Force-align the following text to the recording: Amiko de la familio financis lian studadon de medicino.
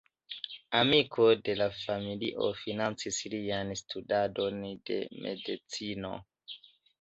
Amiko 0.77 1.25
de 1.47 1.53
la 1.59 1.67
familio 1.81 2.47
financis 2.61 3.19
lian 3.35 3.71
studadon 3.83 4.59
de 4.89 4.99
medicino. 5.27 6.15